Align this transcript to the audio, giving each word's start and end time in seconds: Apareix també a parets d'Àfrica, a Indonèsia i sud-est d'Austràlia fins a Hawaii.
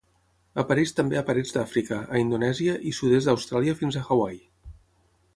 Apareix 0.61 0.93
també 0.99 1.17
a 1.19 1.21
parets 1.27 1.51
d'Àfrica, 1.57 1.99
a 2.17 2.21
Indonèsia 2.21 2.77
i 2.91 2.93
sud-est 3.01 3.29
d'Austràlia 3.31 3.75
fins 3.83 3.99
a 3.99 4.03
Hawaii. 4.07 4.41